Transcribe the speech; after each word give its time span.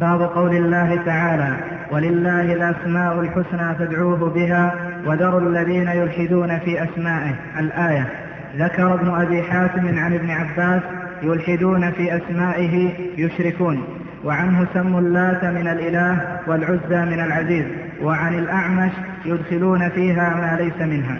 باب 0.00 0.22
قول 0.22 0.56
الله 0.56 1.02
تعالى 1.06 1.56
ولله 1.90 2.52
الأسماء 2.52 3.20
الحسنى 3.20 3.74
فادعوه 3.74 4.30
بها 4.30 4.74
وذروا 5.06 5.40
الذين 5.40 5.88
يلحدون 5.88 6.58
في 6.58 6.82
أسمائه. 6.84 7.34
الآية 7.58 8.06
ذكر 8.56 8.94
ابن 8.94 9.08
أبي 9.08 9.42
حاتم 9.42 9.98
عن 9.98 10.14
ابن 10.14 10.30
عباس 10.30 10.82
يلحدون 11.22 11.90
في 11.90 12.16
أسمائه 12.16 12.90
يشركون 13.18 13.84
وعنه 14.24 14.66
سموا 14.74 15.00
اللات 15.00 15.44
من 15.44 15.68
الإله 15.68 16.38
والعزى 16.46 17.04
من 17.16 17.20
العزيز 17.20 17.64
وعن 18.02 18.38
الأعمش 18.38 18.92
يدخلون 19.24 19.88
فيها 19.88 20.34
ما 20.34 20.62
ليس 20.62 20.88
منها. 20.88 21.18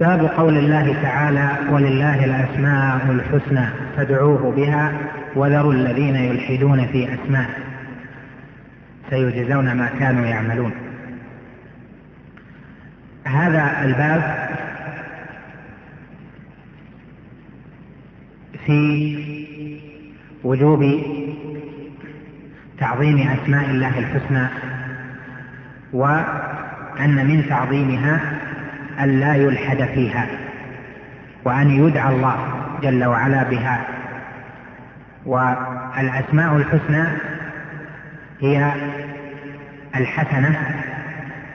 باب 0.00 0.24
قول 0.24 0.56
الله 0.56 1.02
تعالى 1.02 1.48
ولله 1.70 2.24
الأسماء 2.24 3.10
الحسنى 3.10 3.66
فادعوه 3.96 4.52
بها 4.56 4.92
وذروا 5.34 5.72
الذين 5.72 6.16
يلحدون 6.16 6.86
في 6.86 7.14
أسماء 7.14 7.50
سيجزون 9.10 9.72
ما 9.72 9.88
كانوا 9.98 10.26
يعملون. 10.26 10.72
هذا 13.24 13.84
الباب 13.84 14.48
في 18.66 19.16
وجوب 20.44 21.02
تعظيم 22.78 23.18
أسماء 23.18 23.70
الله 23.70 23.98
الحسنى 23.98 24.46
وأن 25.92 27.26
من 27.26 27.46
تعظيمها 27.48 28.35
أن 29.00 29.20
لا 29.20 29.34
يلحد 29.34 29.82
فيها 29.94 30.26
وأن 31.44 31.70
يدعى 31.70 32.14
الله 32.14 32.36
جل 32.82 33.04
وعلا 33.04 33.42
بها. 33.42 33.80
والأسماء 35.26 36.56
الحسنى 36.56 37.04
هي 38.40 38.72
الحسنة 39.96 40.56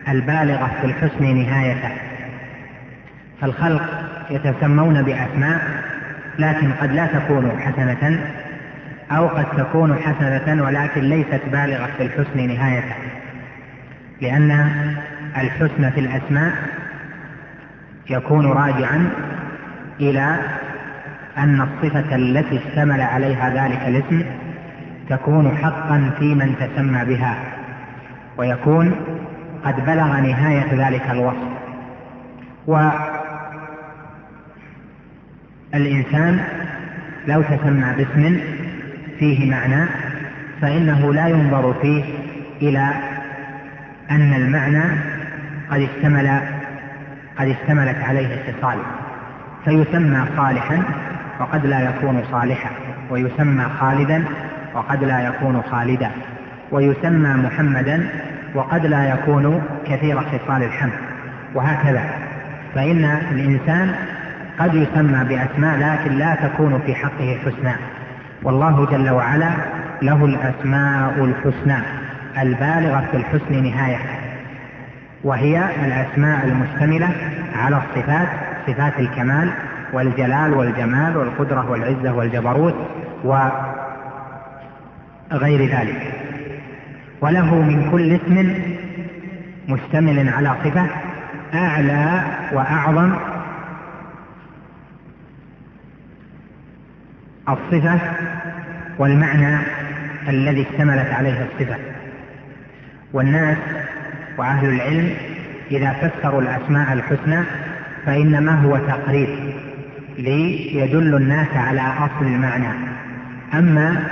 البالغة 0.08 0.72
في 0.82 0.88
الحسن 0.88 1.36
نهايته. 1.36 1.92
فالخلق 3.42 3.84
يتسمون 4.30 5.02
بأسماء 5.02 5.62
لكن 6.40 6.72
قد 6.72 6.92
لا 6.92 7.06
تكون 7.06 7.60
حسنة 7.60 8.20
أو 9.12 9.28
قد 9.28 9.46
تكون 9.58 9.96
حسنة 9.96 10.64
ولكن 10.64 11.02
ليست 11.02 11.42
بالغة 11.52 11.90
في 11.98 12.04
الحسن 12.04 12.48
نهايته. 12.48 12.96
لأن 14.22 14.52
الحسن 15.38 15.90
في 15.90 16.00
الأسماء 16.00 16.54
يكون 18.12 18.45
راجعا 18.45 19.09
إلى 20.00 20.38
أن 21.38 21.62
الصفة 21.62 22.16
التي 22.16 22.58
اشتمل 22.58 23.02
عليها 23.02 23.50
ذلك 23.50 23.81
الاسم 23.88 24.23
تكون 25.09 25.58
حقا 25.58 26.12
في 26.20 26.36
من 26.36 26.56
تسمى 26.59 27.06
بها 27.06 27.36
ويكون 28.38 28.95
قد 29.66 29.86
بلغ 29.86 30.20
نهاية 30.20 30.88
ذلك 30.88 31.09
الوصف. 31.09 31.52
والإنسان 35.73 36.40
لو 37.28 37.42
تسمى 37.42 37.94
باسم 37.98 38.40
فيه 39.20 39.52
معنى 39.52 39.86
فإنه 40.62 41.14
لا 41.14 41.28
ينظر 41.28 41.73
فيه 41.81 42.03
إلى 42.62 42.94
أن 44.12 44.34
المعنى 44.34 44.84
قد 45.72 45.81
اشتمل 45.81 46.42
قد 47.40 47.48
اشتملت 47.48 48.04
عليه 48.04 48.36
اتصال. 48.36 48.78
فيسمى 49.66 50.26
صالحا 50.38 50.84
وقد 51.40 51.66
لا 51.66 51.80
يكون 51.80 52.24
صالحا 52.32 52.70
ويسمى 53.10 53.66
خالدا 53.80 54.24
وقد 54.74 55.04
لا 55.04 55.20
يكون 55.28 55.62
خالدا 55.72 56.09
ويسمى 56.72 57.30
محمدا 57.30 58.09
وقد 58.56 58.86
لا 58.86 59.09
يكون 59.09 59.62
كثير 59.86 60.20
خصال 60.20 60.64
الحمد. 60.64 60.94
وهكذا. 61.56 62.04
فإن 62.76 63.06
الإنسان 63.31 63.96
قد 64.59 64.75
يسمى 64.75 65.24
بأسماء 65.24 65.78
لكن 65.80 66.18
لا 66.18 66.36
تكون 66.36 66.81
في 66.86 66.96
حقه 66.96 67.38
حسنى 67.46 67.74
والله 68.44 68.86
جل 68.86 69.09
وعلا 69.09 69.50
له 70.02 70.25
الأسماء 70.25 71.25
الحسنى 71.25 71.78
البالغة 72.42 73.08
في 73.12 73.18
الحسن 73.18 73.63
نهاية. 73.63 74.00
وهي 75.24 75.86
الأسماء 75.86 76.46
المشتملة 76.46 77.09
على 77.56 77.78
الصفات 77.78 78.28
صفات 78.68 79.00
الكمال 79.00 79.52
والجلال 79.94 80.54
والجمال 80.54 81.18
والقدرة 81.18 81.72
والعزة 81.72 82.14
والجبروت 82.14 82.76
وغير 83.24 83.62
ذلك. 85.80 86.14
وله 87.22 87.56
من 87.56 87.92
كل 87.92 88.12
اسم 88.14 88.56
مشتمل 89.70 90.30
على 90.30 90.56
صفة 90.64 90.86
أعلى 91.54 92.24
وأعظم 92.54 93.14
الصفة 97.50 98.00
والمعنى 98.98 99.58
الذي 100.28 100.62
اشتملت 100.62 101.14
عليه 101.14 101.48
الصفة. 101.48 101.76
والناس 103.14 103.58
وأهل 104.41 104.69
العلم 104.69 105.13
إذا 105.72 105.94
فسروا 105.94 106.41
الأسماء 106.41 106.94
الحسنى 106.94 107.44
فإنما 108.06 108.52
هو 108.52 108.78
تقرير 108.78 109.53
ليدل 110.18 111.16
الناس 111.16 111.47
على 111.56 111.81
أصل 111.81 112.25
المعنى. 112.25 112.68
أما 113.53 114.03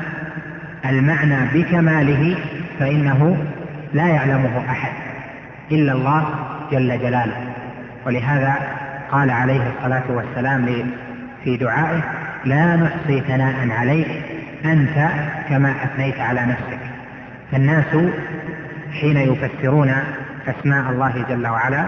المعنى 0.85 1.35
بكماله 1.53 2.35
فإنه 2.79 3.38
لا 3.94 4.07
يعلمه 4.07 4.63
أحد 4.69 4.91
إلا 5.72 5.91
الله 5.91 6.25
جل 6.72 7.00
جلاله. 7.00 7.53
ولهذا 8.06 8.56
قال 9.12 9.31
عليه 9.31 9.62
الصلاة 9.78 10.03
والسلام 10.09 10.66
في 11.44 11.57
دعائه 11.57 12.03
لا 12.45 12.75
نحصي 12.75 13.22
ثناء 13.22 13.69
عليك 13.69 14.07
أنت 14.66 15.09
كما 15.50 15.73
أثنيت 15.84 16.19
على 16.19 16.41
نفسك. 16.41 16.79
فالناس 17.51 17.95
حين 18.94 19.17
يفسرون 19.17 19.94
أسماء 20.47 20.91
الله 20.91 21.25
جل 21.29 21.47
وعلا 21.47 21.85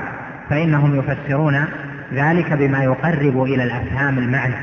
فإنهم 0.49 0.99
يفسرون 0.99 1.65
ذلك 2.13 2.53
بما 2.53 2.83
يقرب 2.83 3.43
إلى 3.43 3.63
الأفهام 3.63 4.17
المعنى. 4.17 4.55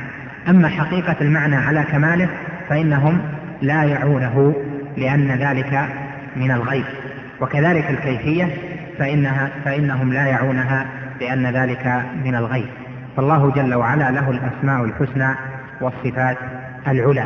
أما 0.48 0.68
حقيقة 0.68 1.16
المعنى 1.20 1.56
على 1.56 1.82
كماله 1.82 2.28
فإنهم 2.68 3.20
لا 3.62 3.84
يعونه 3.84 4.54
لأن 4.96 5.30
ذلك 5.30 5.88
من 6.36 6.50
الغيب. 6.50 6.84
وكذلك 7.40 7.90
الكيفية 7.90 8.48
فإنها 8.98 9.50
فإنهم 9.64 10.12
لا 10.12 10.26
يعونها 10.26 10.86
لأن 11.20 11.46
ذلك 11.46 12.02
من 12.24 12.34
الغيب. 12.34 12.68
فالله 13.16 13.50
جل 13.50 13.74
وعلا 13.74 14.10
له 14.10 14.30
الأسماء 14.30 14.84
الحسنى 14.84 15.34
والصفات 15.80 16.36
العلى. 16.88 17.24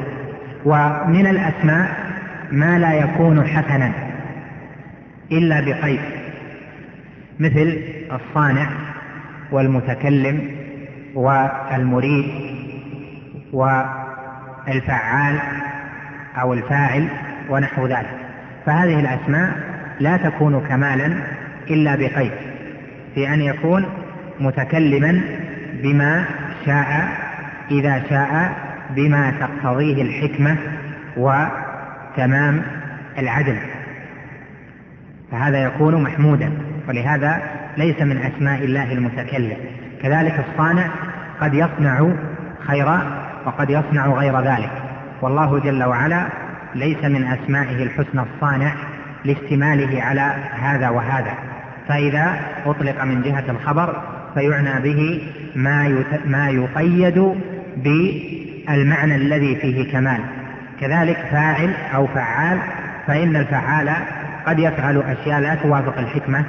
ومن 0.64 1.26
الأسماء 1.26 1.96
ما 2.52 2.78
لا 2.78 2.92
يكون 2.92 3.46
حسنا. 3.46 4.11
إلا 5.33 5.60
بقيد 5.60 6.00
مثل 7.41 7.78
الصانع 8.12 8.66
والمتكلم 9.53 10.49
والمريد 11.15 12.25
والفعال 13.53 15.38
أو 16.41 16.53
الفاعل 16.53 17.09
ونحو 17.50 17.87
ذلك. 17.87 18.10
فهذه 18.66 19.00
الأسماء 19.00 19.53
لا 20.00 20.16
تكون 20.16 20.60
كمالا 20.69 21.12
إلا 21.71 21.97
بقيد 21.97 22.33
في 23.15 23.34
أن 23.34 23.41
يكون 23.41 23.87
متكلما 24.41 25.21
بما 25.83 26.25
شاء 26.66 27.09
إذا 27.71 28.03
شاء 28.10 28.56
بما 28.91 29.31
تقتضيه 29.41 30.03
الحكمة 30.03 30.56
وتمام 31.16 32.62
العدل. 33.19 33.57
فهذا 35.32 35.64
يكون 35.64 36.02
محمودا 36.02 36.52
ولهذا 36.88 37.42
ليس 37.76 38.02
من 38.02 38.18
أسماء 38.18 38.64
الله 38.64 38.92
المتكلم. 38.92 39.56
كذلك 40.02 40.44
الصانع 40.48 40.90
قد 41.40 41.54
يصنع 41.54 42.08
خيرا 42.66 43.02
وقد 43.46 43.70
يصنع 43.70 44.06
غير 44.06 44.40
ذلك. 44.40 44.70
والله 45.22 45.60
جل 45.60 45.84
وعلا 45.84 46.26
ليس 46.74 47.04
من 47.04 47.24
أسمائه 47.24 47.82
الحسنى 47.82 48.22
الصانع 48.34 48.72
لاشتماله 49.24 50.02
على 50.02 50.34
هذا 50.62 50.88
وهذا. 50.88 51.34
فإذا 51.88 52.40
أطلق 52.66 53.04
من 53.04 53.22
جهة 53.22 53.44
الخبر 53.48 54.02
فيعنى 54.34 54.80
به 54.80 55.22
ما 55.56 56.04
ما 56.26 56.48
يقيد 56.48 57.34
بالمعنى 57.76 59.16
الذي 59.16 59.56
فيه 59.56 59.92
كمال. 59.92 60.20
كذلك 60.80 61.16
فاعل 61.30 61.74
أو 61.94 62.06
فعال 62.06 62.58
فإن 63.06 63.36
الفعال 63.36 63.90
قد 64.47 64.59
يفعل 64.59 65.03
أشياء 65.03 65.41
لا 65.41 65.54
توافق 65.54 65.98
الحكمة 65.98 66.44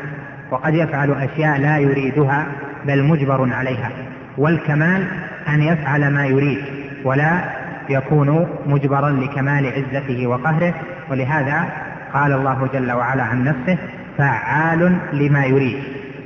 وقد 0.51 0.75
يفعل 0.75 1.12
أشياء 1.12 1.60
لا 1.60 1.78
يريدها 1.78 2.45
بل 2.86 3.04
مجبر 3.04 3.54
عليها 3.54 3.90
والكمال 4.38 5.07
أن 5.48 5.62
يفعل 5.62 6.13
ما 6.13 6.25
يريد 6.25 6.57
ولا 7.04 7.44
يكون 7.90 8.48
مجبرا 8.66 9.10
لكمال 9.10 9.66
عزته 9.66 10.28
وقهره 10.28 10.74
ولهذا 11.12 11.66
قال 12.13 12.34
الله 12.34 12.69
جل 12.74 12.92
وعلا 12.92 13.24
عن 13.24 13.44
نفسه 13.44 13.78
فعال 14.18 14.98
لما 15.13 15.45
يريد 15.45 15.78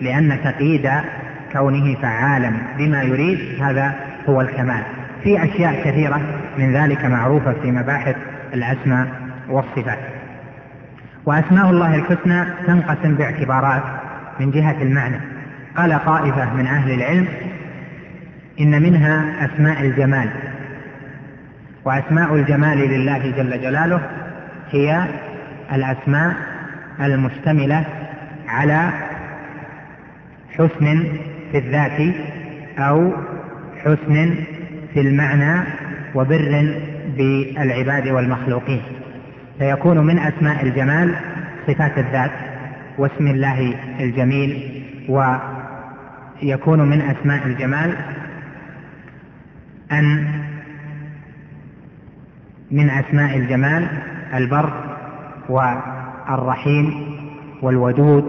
لأن 0.01 0.39
تقييد 0.43 0.89
كونه 1.53 1.95
فعالا 1.95 2.51
بما 2.77 3.03
يريد 3.03 3.39
هذا 3.61 3.95
هو 4.29 4.41
الكمال. 4.41 4.83
في 5.23 5.43
أشياء 5.43 5.81
كثيرة 5.83 6.21
من 6.57 6.73
ذلك 6.73 7.05
معروفة 7.05 7.53
في 7.61 7.71
مباحث 7.71 8.15
الأسماء 8.53 9.07
والصفات. 9.49 9.99
وأسماء 11.27 11.69
الله 11.69 11.95
الحسنى 11.95 12.45
تنقسم 12.67 13.15
باعتبارات 13.15 13.83
من 14.39 14.51
جهة 14.51 14.81
المعنى. 14.81 15.19
قال 15.77 16.05
طائفة 16.05 16.53
من 16.53 16.67
أهل 16.67 16.91
العلم 16.91 17.27
إن 18.59 18.81
منها 18.81 19.45
أسماء 19.45 19.81
الجمال. 19.81 20.29
وأسماء 21.85 22.35
الجمال 22.35 22.77
لله 22.77 23.31
جل 23.31 23.61
جلاله 23.61 24.01
هي 24.71 25.03
الأسماء 25.73 26.35
المشتملة 27.01 27.85
على 28.47 28.89
حسن 30.51 31.03
في 31.51 31.57
الذات 31.57 32.15
أو 32.79 33.11
حسن 33.83 34.35
في 34.93 35.01
المعنى 35.01 35.63
وبر 36.15 36.73
بالعباد 37.17 38.07
والمخلوقين. 38.07 38.81
فيكون 39.59 39.97
من 40.05 40.19
أسماء 40.19 40.63
الجمال 40.65 41.15
صفات 41.67 41.97
الذات 41.97 42.31
واسم 42.97 43.27
الله 43.27 43.75
الجميل 43.99 44.83
ويكون 45.09 46.79
من 46.79 47.01
أسماء 47.01 47.45
الجمال 47.45 47.95
أن 49.91 50.27
من 52.71 52.89
أسماء 52.89 53.37
الجمال 53.37 53.87
البر 54.33 54.73
والرحيم 55.49 57.17
والودود 57.61 58.25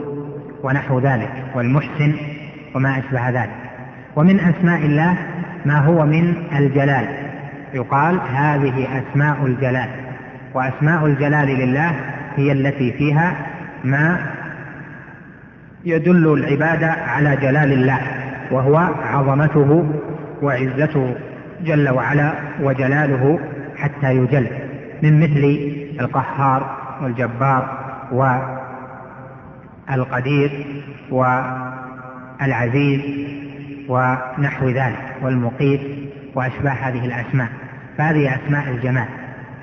ونحو 0.63 0.99
ذلك 1.01 1.45
والمحسن 1.55 2.15
وما 2.75 2.99
أشبه 2.99 3.31
ذلك. 3.31 3.57
ومن 4.17 4.41
أسماء 4.41 4.87
الله 4.87 5.17
ما 5.67 5.79
هو 5.79 6.07
من 6.07 6.35
الجلال. 6.59 7.09
يقال 7.75 8.21
هذه 8.21 9.03
أسماء 9.03 9.47
الجلال. 9.47 10.08
وأسماء 10.55 11.07
الجلال 11.07 11.49
لله 11.49 11.91
هي 12.37 12.53
التي 12.53 12.93
فيها 12.93 13.37
ما 13.85 14.27
يدل 15.85 16.33
العباد 16.33 16.85
على 16.85 17.37
جلال 17.37 17.73
الله 17.73 18.01
وهو 18.51 18.77
عظمته 19.13 19.93
وعزته 20.43 21.15
جل 21.65 21.89
وعلا 21.89 22.33
وجلاله 22.61 23.39
حتى 23.77 24.17
يجل 24.17 24.47
من 25.03 25.21
مثل 25.21 25.73
القهار 26.01 26.77
والجبار 27.03 27.79
والقدير 29.89 30.67
والعزيز 32.41 33.01
ونحو 33.89 34.69
ذلك 34.69 35.17
والمقيت 35.23 35.81
وأشباه 36.35 36.73
هذه 36.73 37.05
الأسماء 37.05 37.49
فهذه 37.99 38.35
أسماء 38.35 38.69
الجمال. 38.69 39.09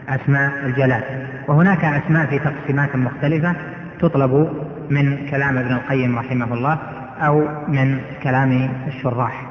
أسماء 0.09 0.51
الجلال. 0.65 1.03
وهناك 1.47 1.85
أسماء 1.85 2.25
في 2.25 2.39
تقسيمات 2.39 2.95
مختلفة 2.95 3.55
تطلب 3.99 4.49
من 4.89 5.27
كلام 5.31 5.57
ابن 5.57 5.71
القيم 5.71 6.19
رحمه 6.19 6.53
الله 6.53 6.77
أو 7.19 7.47
من 7.67 7.99
كلام 8.23 8.69
الشراح. 8.87 9.45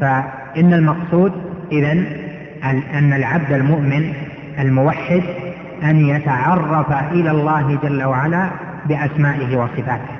فإن 0.00 0.74
المقصود 0.74 1.32
إذا 1.72 1.92
أن 2.94 3.12
العبد 3.12 3.52
المؤمن 3.52 4.12
الموحد 4.58 5.22
أن 5.82 5.96
يتعرف 5.96 6.92
إلى 7.12 7.30
الله 7.30 7.78
جل 7.82 8.04
وعلا 8.04 8.48
بأسمائه 8.88 9.56
وصفاته. 9.56 10.14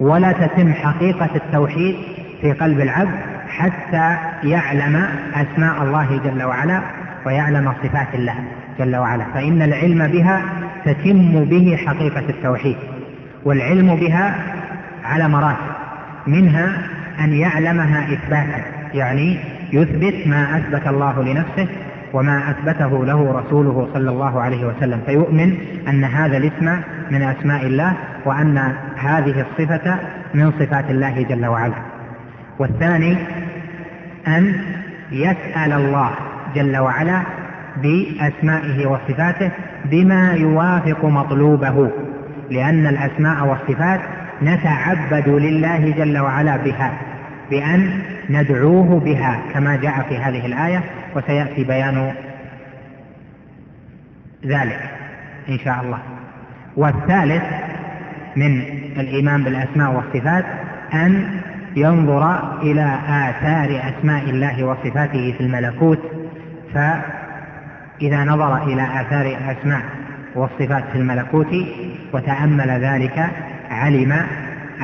ولا 0.00 0.32
تتم 0.32 0.72
حقيقة 0.72 1.30
التوحيد 1.34 1.96
في 2.40 2.52
قلب 2.52 2.80
العبد 2.80 3.18
حتى 3.48 4.16
يعلم 4.42 5.06
أسماء 5.34 5.82
الله 5.82 6.20
جل 6.24 6.42
وعلا 6.42 6.80
ويعلم 7.26 7.72
صفات 7.82 8.14
الله. 8.14 8.36
جل 8.78 8.96
وعلا 8.96 9.24
فإن 9.34 9.62
العلم 9.62 10.06
بها 10.06 10.42
تتم 10.84 11.44
به 11.44 11.78
حقيقة 11.86 12.24
التوحيد 12.28 12.76
والعلم 13.44 13.96
بها 13.96 14.34
على 15.04 15.28
مراتب 15.28 15.74
منها 16.26 16.82
أن 17.20 17.32
يعلمها 17.32 18.12
إثباتا 18.12 18.64
يعني 18.94 19.38
يثبت 19.72 20.26
ما 20.26 20.58
أثبت 20.58 20.88
الله 20.88 21.22
لنفسه 21.22 21.68
وما 22.12 22.50
أثبته 22.50 23.04
له 23.04 23.32
رسوله 23.32 23.88
صلى 23.94 24.10
الله 24.10 24.40
عليه 24.42 24.66
وسلم 24.66 25.00
فيؤمن 25.06 25.56
أن 25.88 26.04
هذا 26.04 26.36
الاسم 26.36 26.80
من 27.10 27.22
أسماء 27.22 27.66
الله 27.66 27.92
وأن 28.24 28.74
هذه 28.96 29.40
الصفة 29.40 29.98
من 30.34 30.52
صفات 30.52 30.90
الله 30.90 31.22
جل 31.22 31.46
وعلا. 31.46 31.74
والثاني 32.58 33.16
أن 34.28 34.54
يسأل 35.12 35.72
الله 35.72 36.10
جل 36.54 36.76
وعلا 36.76 37.22
بأسمائه 37.82 38.86
وصفاته 38.86 39.50
بما 39.84 40.32
يوافق 40.34 41.04
مطلوبه 41.04 41.90
لأن 42.50 42.86
الأسماء 42.86 43.46
والصفات 43.46 44.00
نتعبد 44.42 45.28
لله 45.28 45.90
جل 45.90 46.18
وعلا 46.18 46.56
بها 46.56 46.92
بأن 47.50 48.00
ندعوه 48.30 49.00
بها 49.00 49.40
كما 49.54 49.76
جاء 49.76 50.06
في 50.08 50.18
هذه 50.18 50.46
الآية 50.46 50.84
وسيأتي 51.16 51.64
بيان 51.64 52.12
ذلك 54.46 54.80
إن 55.48 55.58
شاء 55.58 55.80
الله. 55.82 55.98
والثالث 56.76 57.42
من 58.36 58.60
الإيمان 58.96 59.44
بالأسماء 59.44 59.92
والصفات 59.92 60.44
أن 60.94 61.40
ينظر 61.76 62.52
إلى 62.62 62.98
آثار 63.08 63.82
أسماء 63.94 64.30
الله 64.30 64.64
وصفاته 64.64 65.34
في 65.38 65.40
الملكوت 65.40 65.98
فإذا 68.00 68.24
نظر 68.24 68.62
إلى 68.62 68.82
آثار 69.00 69.26
الأسماء 69.26 69.82
والصفات 70.34 70.84
في 70.92 70.98
الملكوت 70.98 71.54
وتأمل 72.12 72.70
ذلك 72.70 73.30
علم 73.70 74.12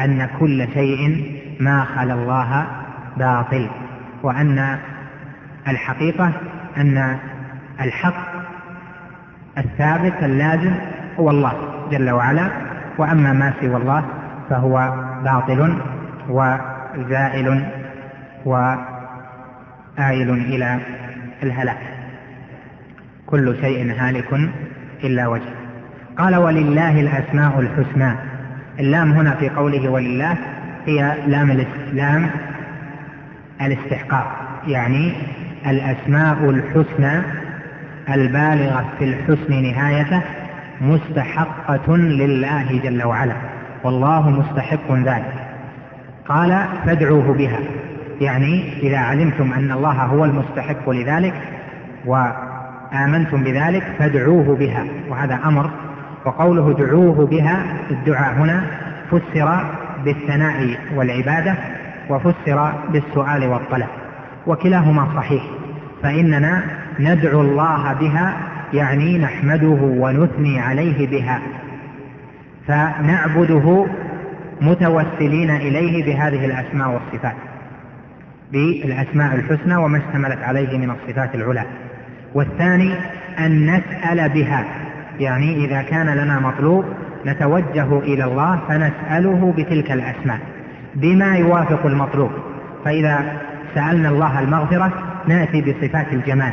أن 0.05 0.29
كل 0.41 0.69
شيء 0.75 1.25
ما 1.61 1.85
خلا 1.85 2.15
الله 2.15 2.67
باطل 3.17 3.71
وأن 4.23 4.79
الحقيقة 5.69 6.33
أن 6.77 7.17
الحق 7.81 8.31
الثابت 9.59 10.23
اللازم 10.23 10.75
هو 11.19 11.31
الله 11.31 11.53
جل 11.91 12.11
وعلا 12.11 12.49
وأما 12.99 13.33
ما 13.33 13.52
سوى 13.61 13.76
الله 13.76 14.05
فهو 14.50 14.95
باطل 15.25 15.79
وزائل 16.29 17.64
وآيل 18.45 20.31
إلى 20.31 20.81
الهلاك. 21.43 22.00
كل 23.31 23.57
شيء 23.61 23.95
هالك 23.99 24.51
إلا 25.05 25.29
وجهه. 25.29 25.55
قال 26.19 26.37
ولله 26.37 27.01
الأسماء 27.01 27.61
الحسنى. 27.61 28.15
اللام 28.79 29.13
هنا 29.13 29.35
في 29.35 29.49
قوله 29.49 29.89
ولله 29.89 30.37
هي 30.87 31.17
لام 31.27 31.51
الاستسلام 31.51 32.31
الاستحقاق 33.63 34.33
يعني 34.67 35.13
الأسماء 35.67 36.51
الحسنى 36.51 37.23
البالغة 38.09 38.85
في 38.99 39.05
الحسن 39.05 39.63
نهايته 39.63 40.23
مستحقة 40.81 41.97
لله 41.97 42.81
جل 42.85 43.05
وعلا 43.05 43.35
والله 43.85 44.31
مستحق 44.31 44.93
ذلك. 44.93 45.33
قال 46.29 46.65
فادعوه 46.87 47.35
بها 47.35 47.59
يعني 48.21 48.79
إذا 48.83 48.99
علمتم 48.99 49.53
أن 49.53 49.73
الله 49.73 49.93
هو 49.93 50.25
المستحق 50.25 50.91
لذلك 50.91 51.35
وآمنتم 52.92 53.44
بذلك 53.44 53.82
فادعوه 53.99 54.56
بها 54.56 54.85
وهذا 55.09 55.40
أمر 55.44 55.70
وقوله 56.26 56.70
ادعوه 56.70 57.26
بها 57.26 57.64
الدعاء 57.90 58.35
هنا 58.35 58.62
فسر 59.11 59.64
بالثناء 60.04 60.78
والعبادة 60.94 61.54
وفسر 62.11 62.73
بالسؤال 62.92 63.44
والطلب 63.44 63.88
وكلاهما 64.47 65.09
صحيح 65.16 65.42
فإننا 66.02 66.62
ندعو 67.00 67.40
الله 67.40 67.92
بها 67.92 68.37
يعني 68.73 69.18
نحمده 69.18 69.78
ونثني 69.82 70.61
عليه 70.61 71.06
بها 71.06 71.40
فنعبده 72.66 73.87
متوسلين 74.61 75.50
إليه 75.50 76.04
بهذه 76.04 76.44
الأسماء 76.44 76.88
والصفات 76.88 77.37
بالأسماء 78.52 79.35
الحسنى 79.35 79.76
وما 79.76 79.99
اشتملت 79.99 80.42
عليه 80.42 80.78
من 80.78 80.90
الصفات 80.90 81.35
العلى. 81.35 81.64
والثاني 82.35 82.95
أن 83.39 83.67
نسأل 83.67 84.29
بها 84.29 84.65
يعني 85.21 85.65
إذا 85.65 85.83
كان 85.83 86.07
لنا 86.07 86.41
مطلوب 86.41 86.85
نتوجه 87.27 87.99
إلى 87.99 88.25
الله 88.25 88.61
فنسأله 88.69 89.55
بتلك 89.59 89.93
الأسماء 89.93 90.39
بما 90.95 91.37
يوافق 91.37 91.87
المطلوب. 91.87 92.31
فإذا 92.85 93.19
سألنا 93.75 94.09
الله 94.09 94.41
المغفرة 94.41 94.93
نأتي 95.27 95.61
بصفات 95.61 96.13
الجمال. 96.13 96.53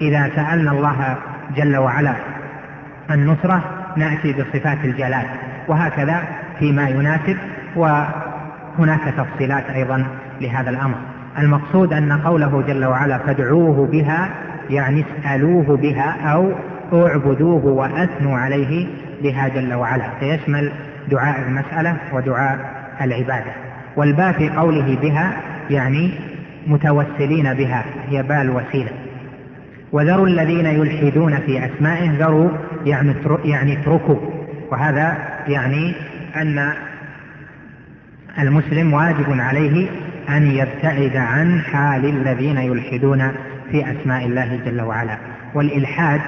إذا 0.00 0.30
سألنا 0.36 0.70
الله 0.70 1.16
جل 1.56 1.76
وعلا 1.76 2.14
النصرة 3.10 3.62
نأتي 3.96 4.32
بصفات 4.32 4.84
الجلال 4.84 5.26
وهكذا 5.68 6.22
فيما 6.58 6.88
يناسب 6.88 7.36
وهناك 7.76 9.14
تفصيلات 9.16 9.70
أيضا 9.70 10.06
لهذا 10.40 10.70
الأمر. 10.70 10.94
المقصود 11.38 11.92
أن 11.92 12.12
قوله 12.12 12.64
جل 12.66 12.84
وعلا 12.84 13.18
فادعوه 13.18 13.86
بها 13.86 14.28
يعني 14.70 15.04
اسألوه 15.20 15.76
بها 15.76 16.32
أو 16.32 16.52
اعبدوه 16.92 17.66
وأثنوا 17.66 18.38
عليه 18.38 18.86
بها 19.22 19.48
جل 19.48 19.74
وعلا. 19.74 20.04
فيشمل 20.20 20.72
دعاء 21.10 21.42
المسألة 21.48 21.96
ودعاء 22.12 22.58
العبادة. 23.00 23.52
والباء 23.96 24.32
في 24.32 24.48
قوله 24.48 24.98
بها 25.02 25.32
يعني 25.70 26.10
متوسلين 26.66 27.54
بها 27.54 27.84
هي 28.08 28.22
باء 28.22 28.42
الوسيلة 28.42 28.90
وذروا 29.92 30.26
الذين 30.26 30.66
يلحدون 30.66 31.36
في 31.36 31.64
أسمائه 31.64 32.10
ذروا 32.18 32.50
يعني 32.86 33.14
يعني 33.44 33.80
اتركوا. 33.80 34.16
وهذا 34.70 35.16
يعني 35.48 35.94
أن 36.36 36.72
المسلم 38.38 38.92
واجب 38.92 39.40
عليه 39.40 39.88
أن 40.28 40.46
يبتعد 40.46 41.16
عن 41.16 41.60
حال 41.60 42.04
الذين 42.04 42.56
يلحدون 42.56 43.32
في 43.70 43.90
أسماء 43.92 44.26
الله 44.26 44.60
جل 44.64 44.80
وعلا. 44.80 45.18
والإلحاد 45.54 46.20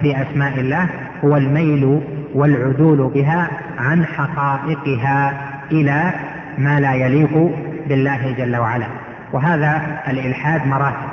في 0.00 0.22
أسماء 0.22 0.60
الله 0.60 0.88
هو 1.24 1.36
الميل 1.36 2.00
والعدول 2.34 3.10
بها 3.14 3.50
عن 3.78 4.04
حقائقها 4.04 5.40
إلى 5.72 6.12
ما 6.58 6.80
لا 6.80 6.94
يليق 6.94 7.50
بالله 7.88 8.34
جل 8.38 8.56
وعلا. 8.56 8.86
وهذا 9.32 10.00
الإلحاد 10.08 10.66
مراتب. 10.66 11.08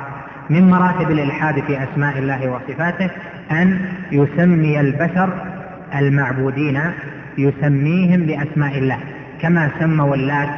من 0.49 0.69
مراتب 0.69 1.11
الإلحاد 1.11 1.59
في 1.59 1.83
أسماء 1.83 2.19
الله 2.19 2.49
وصفاته 2.49 3.09
أن 3.51 3.79
يسمي 4.11 4.79
البشر 4.79 5.29
المعبودين 5.95 6.81
يسميهم 7.37 8.25
بأسماء 8.25 8.77
الله 8.77 8.97
كما 9.41 9.69
سموا 9.79 10.15
اللات 10.15 10.49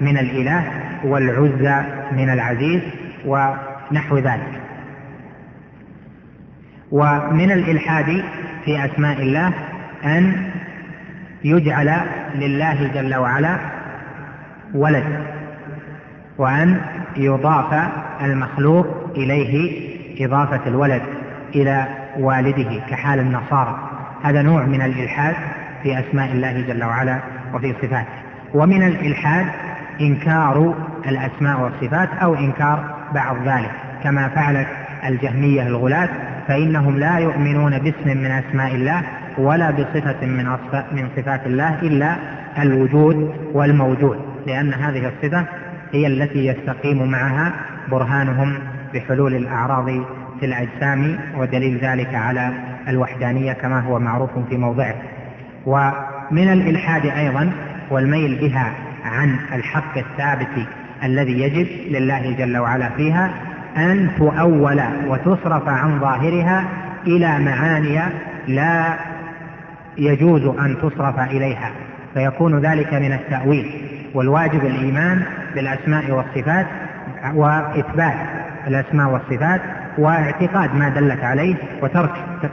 من 0.00 0.18
الإله 0.18 0.64
والعزى 1.04 1.82
من 2.12 2.30
العزيز 2.30 2.80
ونحو 3.26 4.18
ذلك. 4.18 4.57
ومن 6.90 7.52
الإلحاد 7.52 8.22
في 8.64 8.84
أسماء 8.84 9.22
الله 9.22 9.52
أن 10.04 10.50
يجعل 11.44 12.00
لله 12.34 12.90
جل 12.94 13.14
وعلا 13.14 13.58
ولد 14.74 15.04
وأن 16.38 16.80
يضاف 17.16 17.88
المخلوق 18.22 18.86
إليه 19.16 19.88
إضافة 20.26 20.60
الولد 20.66 21.02
إلى 21.54 21.86
والده 22.18 22.80
كحال 22.90 23.20
النصارى. 23.20 23.78
هذا 24.22 24.42
نوع 24.42 24.64
من 24.64 24.82
الإلحاد 24.82 25.34
في 25.82 25.98
أسماء 26.00 26.32
الله 26.32 26.60
جل 26.60 26.84
وعلا 26.84 27.18
وفي 27.54 27.74
صفاته. 27.82 28.06
ومن 28.54 28.82
الإلحاد 28.82 29.46
إنكار 30.00 30.74
الأسماء 31.06 31.60
والصفات 31.60 32.08
أو 32.22 32.34
إنكار 32.34 32.94
بعض 33.14 33.36
ذلك 33.44 33.70
كما 34.02 34.28
فعلت 34.28 34.68
الجهمية 35.04 35.62
الغلاة 35.62 36.08
فإنهم 36.48 36.98
لا 36.98 37.18
يؤمنون 37.18 37.78
باسم 37.78 38.18
من 38.18 38.30
أسماء 38.30 38.74
الله 38.74 39.02
ولا 39.38 39.70
بصفة 39.70 40.26
من 40.26 40.46
من 40.92 41.08
صفات 41.16 41.46
الله 41.46 41.82
إلا 41.82 42.16
الوجود 42.58 43.34
والموجود 43.52 44.18
لأن 44.46 44.74
هذه 44.74 45.08
الصفة 45.08 45.44
هي 45.92 46.06
التي 46.06 46.46
يستقيم 46.46 47.10
معها 47.10 47.52
برهانهم 47.90 48.58
بحلول 48.94 49.34
الأعراض 49.34 49.86
في 50.40 50.46
الأجسام 50.46 51.18
ودليل 51.36 51.78
ذلك 51.78 52.14
على 52.14 52.52
الوحدانية 52.88 53.52
كما 53.52 53.80
هو 53.80 53.98
معروف 53.98 54.30
في 54.48 54.56
موضعه. 54.56 54.94
ومن 55.66 56.52
الإلحاد 56.52 57.06
أيضا 57.06 57.52
والميل 57.90 58.38
بها 58.40 58.72
عن 59.04 59.36
الحق 59.52 59.98
الثابت 59.98 60.66
الذي 61.04 61.40
يجب 61.40 61.66
لله 61.92 62.32
جل 62.38 62.58
وعلا 62.58 62.88
فيها 62.88 63.30
أن 63.78 64.10
تؤول 64.18 64.80
وتصرف 65.08 65.68
عن 65.68 66.00
ظاهرها 66.00 66.64
إلى 67.06 67.38
معاني 67.38 68.00
لا 68.48 68.94
يجوز 69.98 70.42
أن 70.42 70.76
تصرف 70.82 71.18
إليها 71.18 71.70
فيكون 72.14 72.58
ذلك 72.58 72.94
من 72.94 73.12
التأويل. 73.12 73.88
والواجب 74.14 74.64
الإيمان 74.64 75.22
بالأسماء 75.54 76.10
والصفات 76.10 76.66
وإثبات 77.34 78.14
الأسماء 78.66 79.10
والصفات 79.10 79.60
واعتقاد 79.98 80.74
ما 80.74 80.88
دلت 80.88 81.24
عليه 81.24 81.54
وترك 81.82 82.10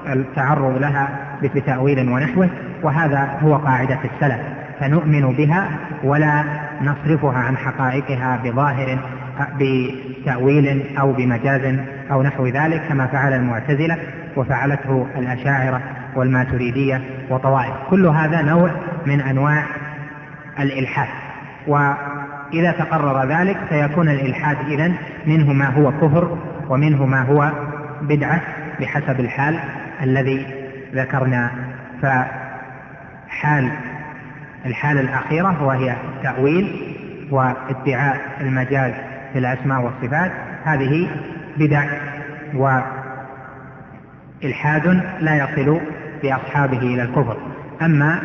التعرض 0.07 0.77
لها 0.77 1.09
بتأويل 1.43 2.09
ونحوه 2.09 2.49
وهذا 2.83 3.37
هو 3.41 3.55
قاعدة 3.55 3.99
السلف. 4.13 4.39
فنؤمن 4.79 5.33
بها 5.33 5.69
ولا 6.03 6.43
نصرفها 6.81 7.37
عن 7.37 7.57
حقائقها 7.57 8.39
بظاهر 8.43 8.97
بتأويل 10.25 10.97
أو 10.99 11.11
بمجاز 11.11 11.79
أو 12.11 12.23
نحو 12.23 12.47
ذلك 12.47 12.81
كما 12.89 13.07
فعل 13.07 13.33
المعتزلة 13.33 13.97
وفعلته 14.35 15.07
الأشاعرة 15.17 15.81
والماتريدية 16.15 17.01
وطوائف. 17.29 17.73
كل 17.89 18.05
هذا 18.05 18.41
نوع 18.41 18.71
من 19.05 19.21
أنواع 19.21 19.63
الإلحاد. 20.59 21.07
وإذا 21.67 22.71
تقرر 22.71 23.25
ذلك 23.29 23.57
سيكون 23.69 24.09
الإلحاد 24.09 24.57
إذن 24.67 24.95
منه 25.25 25.53
ما 25.53 25.65
هو 25.65 25.91
كفر 25.91 26.37
ومنه 26.69 27.05
ما 27.05 27.21
هو 27.21 27.51
بدعة 28.01 28.41
بحسب 28.79 29.19
الحال 29.19 29.59
الذي 30.03 30.45
ذكرنا. 30.93 31.51
فحال 32.01 33.71
الحالة 34.65 35.01
الأخيرة 35.01 35.63
وهي 35.63 35.95
التأويل 36.17 36.95
وادعاء 37.31 38.21
المجاز 38.41 38.93
في 39.35 39.39
الأسماء 39.39 39.81
والصفات 39.81 40.31
هذه 40.63 41.09
بدع 41.57 41.85
وإلحاد 44.43 45.03
لا 45.19 45.35
يصل 45.35 45.79
بأصحابه 46.23 46.77
إلى 46.77 47.01
الكفر. 47.01 47.37
أما 47.81 48.21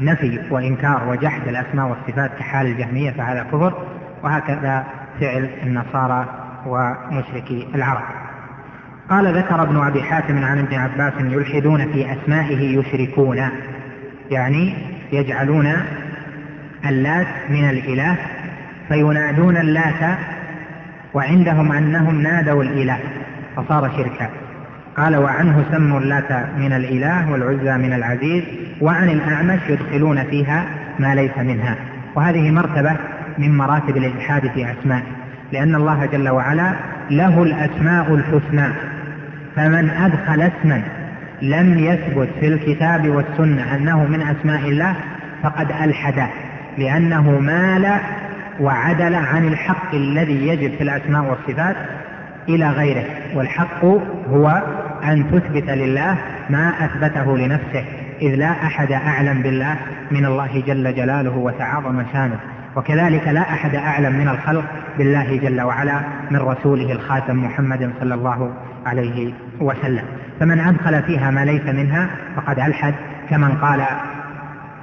نفي 0.00 0.40
وإنكار 0.50 1.08
وجحد 1.08 1.48
الأسماء 1.48 1.88
والصفات 1.88 2.30
كحال 2.38 2.66
الجهمية 2.66 3.10
فهذا 3.10 3.42
كفر 3.42 3.74
وهكذا 4.22 4.84
فعل 5.20 5.50
النصارى 5.62 6.26
ومشركي 6.66 7.68
العرب. 7.74 8.04
قال 9.10 9.38
ذكر 9.38 9.62
ابن 9.62 9.86
أبي 9.86 10.02
حاتم 10.02 10.44
عن 10.44 10.58
ابن 10.58 10.74
عباس 10.74 11.12
يلحدون 11.20 11.92
في 11.92 12.12
أسمائه 12.12 12.78
يشركون 12.78 13.48
يعني 14.30 14.74
يجعلون 15.12 15.72
اللات 16.88 17.26
من 17.50 17.70
الإله 17.70 18.16
فينادون 18.88 19.56
اللات 19.56 20.18
وعندهم 21.16 21.72
أنهم 21.72 22.22
نادوا 22.22 22.62
الإله 22.62 22.98
فصار 23.56 23.90
شركا. 23.96 24.28
قال 24.96 25.16
وعنه 25.16 25.64
سموا 25.72 26.00
اللات 26.00 26.32
من 26.58 26.72
الإله 26.72 27.30
والعزى 27.30 27.76
من 27.76 27.92
العزيز 27.92 28.44
وعن 28.80 29.08
الأعمش 29.08 29.60
يدخلون 29.68 30.24
فيها 30.24 30.64
ما 30.98 31.14
ليس 31.14 31.38
منها. 31.38 31.76
وهذه 32.14 32.50
مرتبة 32.50 32.96
من 33.38 33.56
مراتب 33.56 33.96
الإلحاد 33.96 34.50
في 34.50 34.66
أسماء 34.72 35.02
لأن 35.52 35.74
الله 35.74 36.06
جل 36.06 36.28
وعلا 36.28 36.72
له 37.10 37.42
الأسماء 37.42 38.14
الحسنى. 38.14 38.68
فمن 39.56 39.90
أدخل 39.90 40.40
اسما 40.40 40.82
لم 41.42 41.78
يثبت 41.78 42.28
في 42.40 42.48
الكتاب 42.48 43.08
والسنة 43.08 43.74
أنه 43.76 44.04
من 44.04 44.22
أسماء 44.22 44.68
الله 44.68 44.94
فقد 45.42 45.70
ألحد 45.82 46.28
لأنه 46.78 47.38
مال 47.40 48.00
وعدل 48.60 49.14
عن 49.14 49.48
الحق 49.48 49.94
الذي 49.94 50.48
يجب 50.48 50.76
في 50.76 50.82
الأسماء 50.82 51.24
والصفات 51.24 51.76
إلى 52.48 52.70
غيره 52.70 53.04
والحق 53.34 53.84
هو 54.30 54.62
أن 55.04 55.30
تثبت 55.30 55.70
لله 55.70 56.18
ما 56.50 56.72
أثبته 56.84 57.38
لنفسه 57.38 57.84
إذ 58.22 58.34
لا 58.34 58.50
أحد 58.50 58.92
أعلم 58.92 59.42
بالله 59.42 59.76
من 60.10 60.26
الله 60.26 60.62
جل 60.66 60.94
جلاله 60.94 61.36
وتعاظم 61.36 62.02
شانه 62.12 62.38
وكذلك 62.76 63.28
لا 63.28 63.40
أحد 63.40 63.74
أعلم 63.74 64.12
من 64.12 64.28
الخلق 64.28 64.64
بالله 64.98 65.36
جل 65.36 65.60
وعلا 65.60 66.00
من 66.30 66.38
رسوله 66.38 66.92
الخاتم 66.92 67.44
محمد 67.44 67.90
صلى 68.00 68.14
الله 68.14 68.52
عليه 68.86 69.32
وسلم. 69.60 70.02
فمن 70.40 70.60
أدخل 70.60 71.02
فيها 71.02 71.30
ما 71.30 71.44
ليس 71.44 71.66
منها 71.66 72.08
فقد 72.36 72.58
ألحد 72.58 72.94
كمن 73.30 73.52
قال 73.52 73.82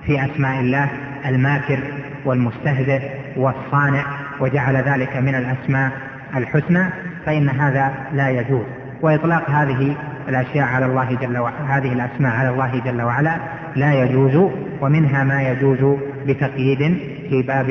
في 0.05 0.25
أسماء 0.25 0.59
الله 0.59 0.89
الماكر 1.25 1.79
والمستهزئ 2.25 3.22
والصانع 3.37 4.05
وجعل 4.39 4.75
ذلك 4.75 5.17
من 5.17 5.35
الأسماء 5.35 5.91
الحسنى 6.35 6.89
فإن 7.25 7.49
هذا 7.49 7.93
لا 8.13 8.29
يجوز. 8.29 8.65
وإطلاق 9.01 9.49
هذه 9.49 9.95
الأشياء 10.29 10.67
على 10.67 10.85
الله 10.85 11.15
جل 11.15 11.37
وعلا 11.37 11.77
هذه 11.77 11.93
الأسماء 11.93 12.35
على 12.35 12.49
الله 12.49 12.81
جل 12.85 13.01
وعلا 13.01 13.37
لا 13.75 13.93
يجوز 13.93 14.51
ومنها 14.81 15.23
ما 15.23 15.41
يجوز 15.41 15.99
بتقييد 16.27 16.97
في 17.29 17.41
باب 17.41 17.69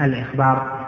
الإخبار. 0.00 0.78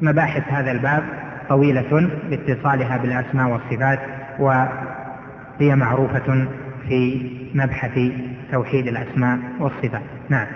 ومباحث 0.00 0.42
هذا 0.48 0.70
الباب 0.70 1.02
طويلة 1.48 2.10
لاتصالها 2.30 2.96
بالأسماء 2.96 3.48
والصفات 3.48 3.98
وهي 4.38 5.76
معروفة 5.76 6.46
في 6.88 7.30
مبحث 7.54 7.98
توحيد 8.52 8.86
الأسماء 8.86 9.38
والصفات. 9.60 10.02
نعم. 10.28 10.46